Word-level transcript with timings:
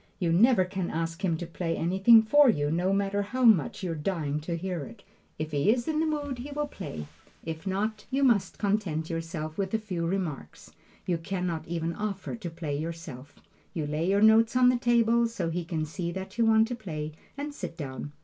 You 0.17 0.31
never 0.33 0.65
can 0.65 0.89
ask 0.89 1.23
him 1.23 1.37
to 1.37 1.45
play 1.45 1.77
anything 1.77 2.23
for 2.23 2.49
you, 2.49 2.71
no 2.71 2.91
matter 2.91 3.21
how 3.21 3.43
much 3.45 3.83
you're 3.83 3.93
dying 3.93 4.39
to 4.39 4.57
hear 4.57 4.79
it. 4.83 5.03
If 5.37 5.51
he 5.51 5.69
is 5.71 5.87
in 5.87 5.99
the 5.99 6.07
mood 6.07 6.39
he 6.39 6.49
will 6.49 6.65
play; 6.65 7.05
if 7.43 7.67
not, 7.67 8.07
you 8.09 8.23
must 8.23 8.57
content 8.57 9.11
yourself 9.11 9.59
with 9.59 9.75
a 9.75 9.77
few 9.77 10.07
remarks. 10.07 10.71
You 11.05 11.19
can 11.19 11.45
not 11.45 11.67
even 11.67 11.93
offer 11.93 12.35
to 12.35 12.49
play 12.49 12.75
yourself. 12.75 13.35
You 13.75 13.85
lay 13.85 14.09
your 14.09 14.21
notes 14.23 14.55
on 14.55 14.69
the 14.69 14.77
table, 14.77 15.27
so 15.27 15.51
he 15.51 15.63
can 15.63 15.85
see 15.85 16.11
that 16.13 16.35
you 16.35 16.45
want 16.47 16.67
to 16.69 16.75
play, 16.75 17.11
and 17.37 17.53
sit 17.53 17.77
down. 17.77 18.11